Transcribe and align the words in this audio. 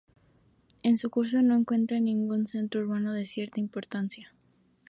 En 0.81 0.97
su 0.97 1.11
curso 1.11 1.43
no 1.43 1.53
encuentra 1.55 1.99
ningún 1.99 2.47
centro 2.47 2.81
urbano 2.81 3.13
de 3.13 3.23
cierta 3.27 3.59
importancia. 3.59 4.33